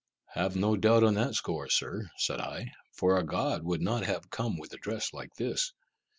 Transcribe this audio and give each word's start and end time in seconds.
"Have 0.33 0.55
no 0.55 0.75
doubt 0.75 1.03
on 1.03 1.13
that 1.13 1.35
score, 1.35 1.69
Sir," 1.69 2.09
said 2.17 2.41
I, 2.41 2.73
"for 2.91 3.19
a 3.19 3.23
god 3.23 3.61
would 3.61 3.83
not 3.83 4.03
have 4.03 4.31
come 4.31 4.57
with 4.57 4.73
a 4.73 4.77
dress 4.77 5.13
like 5.13 5.35
this. 5.35 5.73